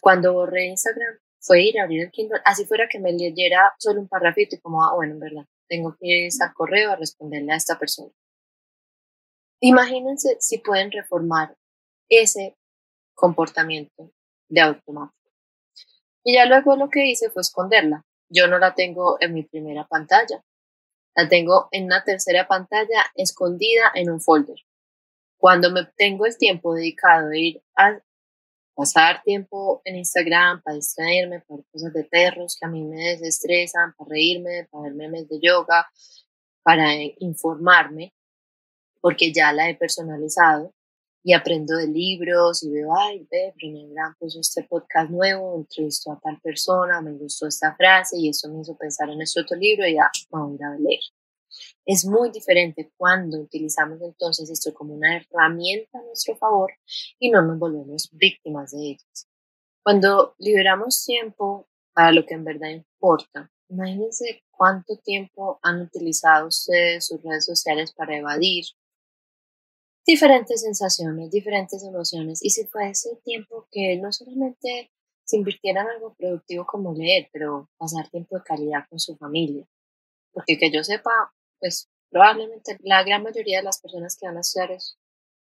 [0.00, 4.00] cuando borré Instagram, fue ir a abrir el Kindle, así fuera que me leyera solo
[4.00, 7.52] un parrafito y como, ah, bueno, en verdad, tengo que ir al correo a responderle
[7.52, 8.12] a esta persona.
[9.60, 11.56] Imagínense si pueden reformar
[12.08, 12.56] ese
[13.14, 14.12] comportamiento
[14.48, 15.32] de automático.
[16.24, 18.04] Y ya luego lo que hice fue esconderla.
[18.28, 20.44] Yo no la tengo en mi primera pantalla.
[21.16, 24.58] La tengo en una tercera pantalla escondida en un folder.
[25.42, 28.00] Cuando me tengo el tiempo dedicado a ir a
[28.76, 33.92] pasar tiempo en Instagram para distraerme, para cosas de perros que a mí me desestresan,
[33.98, 35.90] para reírme, para ver memes de yoga,
[36.62, 38.14] para informarme,
[39.00, 40.72] porque ya la he personalizado
[41.24, 43.88] y aprendo de libros y veo, ay, ve, Brené
[44.20, 48.60] puso este podcast nuevo, entrevistó a tal persona, me gustó esta frase y eso me
[48.60, 51.00] hizo pensar en este otro libro y ya, vamos a ir a leer.
[51.84, 56.72] Es muy diferente cuando utilizamos entonces esto como una herramienta a nuestro favor
[57.18, 59.28] y no nos volvemos víctimas de ellas.
[59.82, 67.06] Cuando liberamos tiempo para lo que en verdad importa, imagínense cuánto tiempo han utilizado ustedes
[67.06, 68.64] sus redes sociales para evadir,
[70.06, 72.44] diferentes sensaciones, diferentes emociones.
[72.44, 74.90] Y si fuese tiempo que no solamente
[75.24, 79.66] se invirtiera en algo productivo como leer, pero pasar tiempo de calidad con su familia.
[80.32, 81.32] Porque que yo sepa,
[81.62, 84.76] pues probablemente la gran mayoría de las personas que van a estar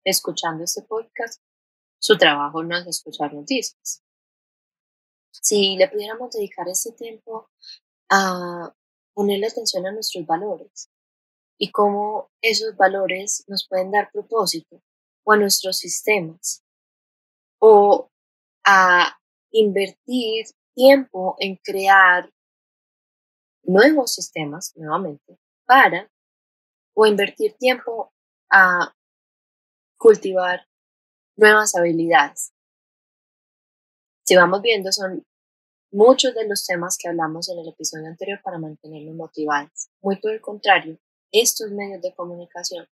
[0.03, 1.43] escuchando este podcast,
[1.99, 4.03] su trabajo no es escuchar noticias.
[5.31, 7.51] Si le pudiéramos dedicar ese tiempo
[8.09, 8.75] a
[9.13, 10.89] ponerle atención a nuestros valores,
[11.59, 14.83] y cómo esos valores nos pueden dar propósito
[15.25, 16.63] o a nuestros sistemas
[17.59, 18.11] o
[18.65, 19.19] a
[19.51, 22.31] invertir tiempo en crear
[23.63, 26.11] nuevos sistemas nuevamente para
[26.95, 28.13] o invertir tiempo
[28.51, 28.95] a
[29.99, 30.67] cultivar
[31.37, 32.53] nuevas habilidades.
[34.25, 35.25] Si vamos viendo, son
[35.93, 39.89] muchos de los temas que hablamos en el episodio anterior para mantenernos motivados.
[40.01, 40.99] Muy por el contrario,
[41.31, 42.87] estos medios de comunicación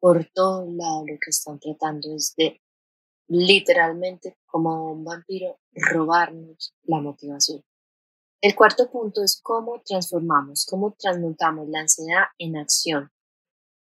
[0.00, 2.60] por todos lados lo que están tratando es de
[3.28, 7.62] literalmente como un vampiro robarnos la motivación.
[8.40, 13.10] El cuarto punto es cómo transformamos, cómo transmutamos la ansiedad en acción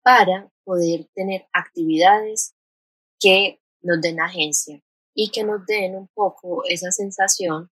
[0.02, 2.54] para poder tener actividades
[3.18, 4.80] que nos den agencia
[5.14, 7.70] y que nos den un poco esa sensación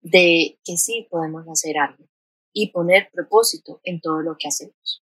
[0.00, 2.08] de que sí podemos hacer algo
[2.52, 5.04] y poner propósito en todo lo que hacemos.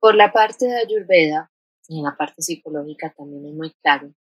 [0.00, 1.52] Por la parte de Ayurveda,
[1.86, 4.14] y en la parte psicológica también es muy claro,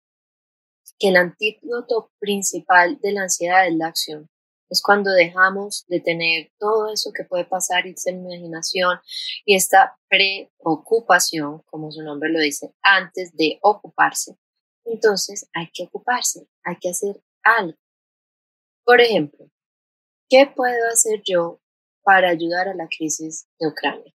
[0.98, 4.28] que el antídoto principal de la ansiedad es la acción.
[4.70, 8.98] Es cuando dejamos de tener todo eso que puede pasar y esa imaginación
[9.44, 14.36] y esta preocupación, como su nombre lo dice, antes de ocuparse.
[14.84, 17.78] Entonces hay que ocuparse, hay que hacer algo.
[18.84, 19.50] Por ejemplo,
[20.28, 21.60] ¿qué puedo hacer yo
[22.08, 24.14] para ayudar a la crisis de Ucrania.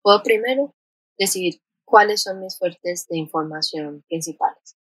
[0.00, 0.74] Puedo primero
[1.18, 4.78] decidir cuáles son mis fuentes de información principales.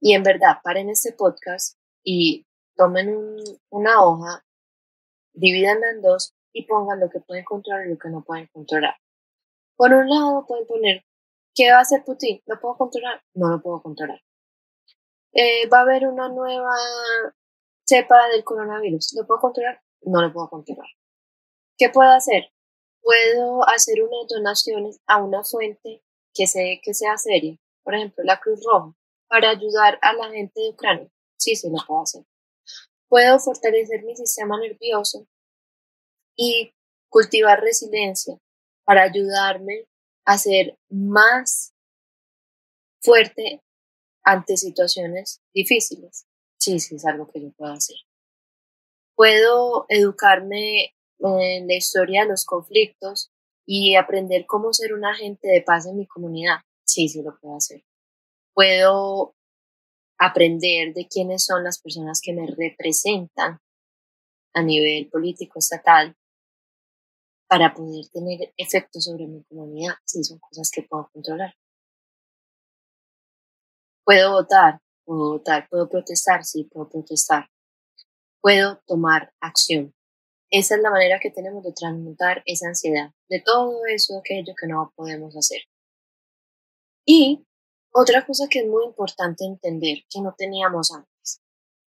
[0.00, 2.45] Y en verdad, paren este podcast y
[2.76, 4.44] tomen una hoja,
[5.32, 8.96] divídanla en dos y pongan lo que pueden controlar y lo que no pueden controlar.
[9.76, 11.04] Por un lado, pueden poner,
[11.54, 12.42] ¿qué va a hacer Putin?
[12.46, 13.22] ¿Lo puedo controlar?
[13.34, 14.20] No lo puedo controlar.
[15.32, 16.74] Eh, ¿Va a haber una nueva
[17.86, 19.14] cepa del coronavirus?
[19.14, 19.80] ¿Lo puedo controlar?
[20.06, 20.88] no lo puedo controlar.
[21.76, 22.50] ¿Qué puedo hacer?
[23.02, 26.02] Puedo hacer unas donaciones a una fuente
[26.32, 28.94] que, sé que sea seria, por ejemplo, la Cruz Roja,
[29.28, 31.08] para ayudar a la gente de Ucrania.
[31.36, 32.24] Sí, sí lo puedo hacer.
[33.08, 35.26] Puedo fortalecer mi sistema nervioso
[36.36, 36.72] y
[37.08, 38.38] cultivar resiliencia
[38.84, 39.86] para ayudarme
[40.24, 41.72] a ser más
[43.00, 43.62] fuerte
[44.24, 46.26] ante situaciones difíciles.
[46.58, 47.96] Sí, sí, es algo que yo puedo hacer.
[49.14, 53.30] Puedo educarme en la historia de los conflictos
[53.64, 56.58] y aprender cómo ser un agente de paz en mi comunidad.
[56.84, 57.84] Sí, sí lo puedo hacer.
[58.52, 59.35] Puedo
[60.18, 63.60] aprender de quiénes son las personas que me representan
[64.54, 66.16] a nivel político estatal
[67.48, 69.94] para poder tener efecto sobre mi comunidad.
[70.04, 71.54] Sí, son cosas que puedo controlar.
[74.04, 77.48] Puedo votar, puedo votar, puedo protestar, sí, puedo protestar.
[78.40, 79.94] Puedo tomar acción.
[80.50, 84.68] Esa es la manera que tenemos de transmutar esa ansiedad, de todo eso, aquello que
[84.68, 85.62] no podemos hacer.
[87.04, 87.44] Y
[87.98, 91.40] otra cosa que es muy importante entender, que no teníamos antes.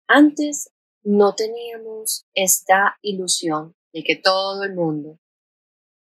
[0.06, 0.70] Antes
[1.02, 5.18] no teníamos esta ilusión de que todo el mundo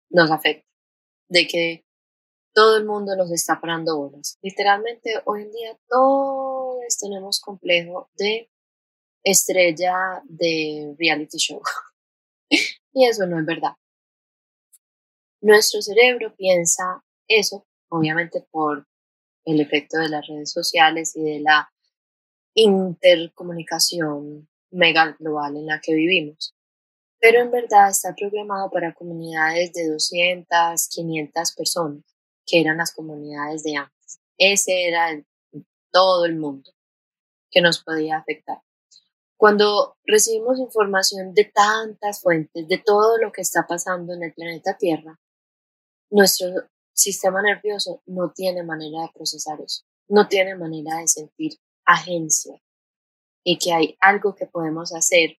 [0.10, 0.68] nos afecta,
[1.30, 1.86] de que
[2.54, 4.38] todo el mundo nos está parando bolas.
[4.42, 8.52] Literalmente, hoy en día todos tenemos complejo de
[9.24, 11.62] estrella de reality show.
[12.94, 13.78] y eso no es verdad.
[15.40, 18.86] Nuestro cerebro piensa eso, obviamente por
[19.46, 21.72] el efecto de las redes sociales y de la
[22.54, 26.56] intercomunicación mega global en la que vivimos.
[27.20, 32.04] Pero en verdad está programado para comunidades de 200, 500 personas
[32.46, 34.20] que eran las comunidades de antes.
[34.38, 35.24] Ese era
[35.92, 36.72] todo el mundo
[37.50, 38.58] que nos podía afectar.
[39.38, 44.78] Cuando recibimos información de tantas fuentes, de todo lo que está pasando en el planeta
[44.78, 45.20] Tierra,
[46.10, 46.48] nuestro
[46.94, 51.54] sistema nervioso no tiene manera de procesar eso, no tiene manera de sentir
[51.86, 52.62] agencia
[53.44, 55.38] y que hay algo que podemos hacer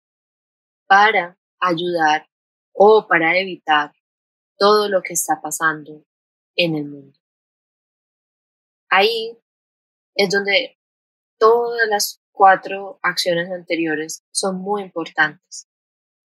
[0.87, 2.29] para ayudar
[2.73, 3.93] o para evitar
[4.59, 6.05] todo lo que está pasando
[6.57, 7.19] en el mundo.
[8.91, 9.39] Ahí
[10.15, 10.79] es donde
[11.39, 15.69] todas las cuatro acciones anteriores son muy importantes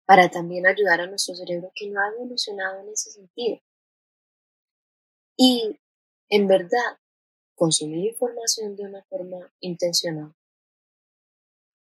[0.06, 3.60] para también ayudar a nuestro cerebro que no ha evolucionado en ese sentido.
[5.42, 5.80] Y
[6.28, 7.00] en verdad,
[7.56, 10.36] consumir información de una forma intencional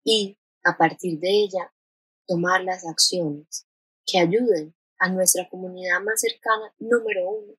[0.04, 1.72] y a partir de ella
[2.28, 3.68] tomar las acciones
[4.08, 7.54] que ayuden a nuestra comunidad más cercana, número uno,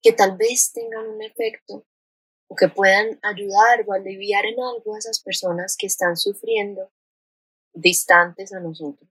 [0.00, 1.84] que tal vez tengan un efecto
[2.46, 6.92] o que puedan ayudar o aliviar en algo a esas personas que están sufriendo
[7.72, 9.10] distantes a nosotros,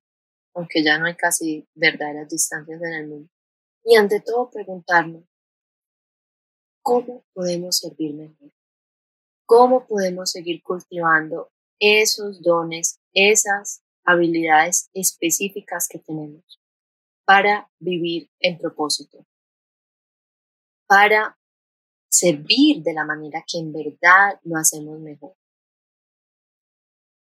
[0.54, 3.30] aunque ya no hay casi verdaderas distancias en el mundo.
[3.84, 5.26] Y ante todo preguntarnos,
[6.88, 8.52] ¿cómo podemos servir mejor?
[9.46, 16.62] ¿Cómo podemos seguir cultivando esos dones, esas habilidades específicas que tenemos
[17.26, 19.26] para vivir en propósito?
[20.88, 21.38] para
[22.10, 25.36] servir de la manera que en verdad lo hacemos mejor.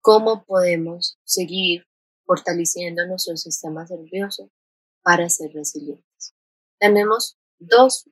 [0.00, 1.84] ¿Cómo podemos seguir
[2.24, 4.50] fortaleciendo nuestro sistema nervioso
[5.02, 6.36] para ser resilientes?
[6.78, 8.08] Tenemos dos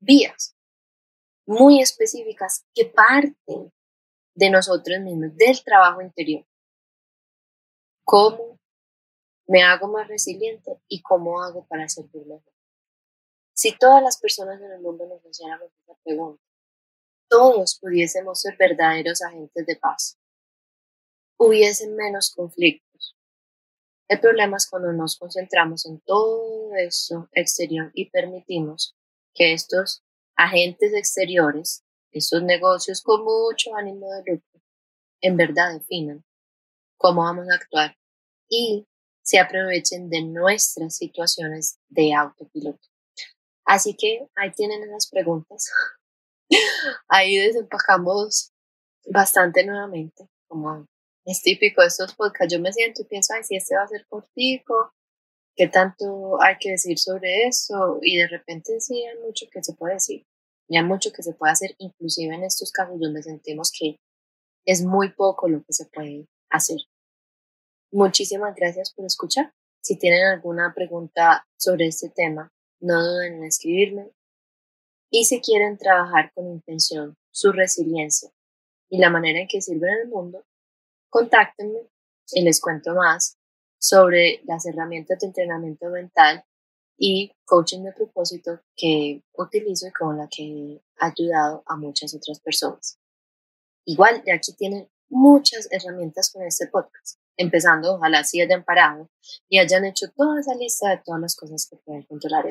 [0.00, 0.56] vías
[1.48, 3.72] muy específicas que parten
[4.34, 6.44] de nosotros mismos, del trabajo interior.
[8.04, 8.58] ¿Cómo
[9.46, 12.52] me hago más resiliente y cómo hago para servir mejor?
[13.54, 16.42] Si todas las personas en el mundo nos hiciéramos esa pregunta,
[17.30, 20.18] todos pudiésemos ser verdaderos agentes de paz.
[21.38, 23.16] Hubiesen menos conflictos.
[24.06, 28.94] El problema es cuando nos concentramos en todo eso exterior y permitimos
[29.34, 30.04] que estos
[30.38, 34.60] agentes exteriores, estos negocios con mucho ánimo de lucro,
[35.20, 36.24] en verdad definan
[36.96, 37.96] cómo vamos a actuar
[38.48, 38.86] y
[39.22, 42.88] se aprovechen de nuestras situaciones de autopiloto.
[43.66, 45.70] Así que ahí tienen esas preguntas.
[47.08, 48.52] ahí desempacamos
[49.06, 50.86] bastante nuevamente, como
[51.24, 52.54] es típico de estos podcasts.
[52.54, 54.94] Yo me siento y pienso, ay, si este va a ser cortico,
[55.54, 57.98] ¿qué tanto hay que decir sobre eso?
[58.00, 60.24] Y de repente sí hay mucho que se puede decir.
[60.68, 63.96] Y mucho que se puede hacer, inclusive en estos casos donde sentimos que
[64.66, 66.78] es muy poco lo que se puede hacer.
[67.90, 69.52] Muchísimas gracias por escuchar.
[69.82, 74.10] Si tienen alguna pregunta sobre este tema, no duden en escribirme.
[75.10, 78.30] Y si quieren trabajar con intención su resiliencia
[78.90, 80.44] y la manera en que sirven el mundo,
[81.08, 81.88] contáctenme
[82.32, 83.38] y les cuento más
[83.80, 86.44] sobre las herramientas de entrenamiento mental
[86.98, 92.40] y coaching de propósito que utilizo y con la que he ayudado a muchas otras
[92.40, 92.98] personas.
[93.86, 99.08] Igual, de aquí tienen muchas herramientas con este podcast, empezando ojalá si hayan parado
[99.48, 102.46] y hayan hecho toda esa lista de todas las cosas que pueden controlar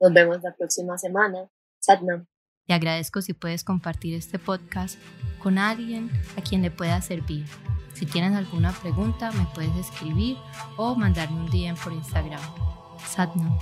[0.00, 1.48] nos vemos la próxima semana.
[1.80, 2.26] Satnam.
[2.66, 4.98] Te agradezco si puedes compartir este podcast
[5.42, 7.46] con alguien a quien le pueda servir.
[7.94, 10.36] Si tienes alguna pregunta, me puedes escribir
[10.76, 12.40] o mandarme un DM por Instagram.
[12.98, 13.52] Satnam.